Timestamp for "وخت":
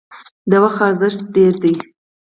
0.63-0.79